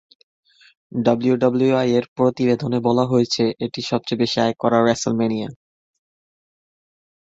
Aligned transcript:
WWE 0.91 1.89
এর 1.97 2.05
প্রতিবেদনে 2.15 2.79
বলা 2.87 3.05
হয়েছে 3.05 3.43
এটি 3.65 3.81
সবচেয়ে 3.89 4.21
বেশি 4.21 4.37
আয় 4.45 4.55
করা 4.61 4.77
রেসলম্যানিয়া। 4.81 5.49